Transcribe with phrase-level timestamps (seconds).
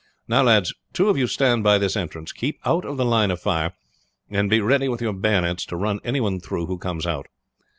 [0.27, 2.31] Now, lads, two of you stand by this entrance.
[2.31, 3.73] Keep out of the line of fire,
[4.31, 7.27] and be ready with your bayonets to run any one through who comes out.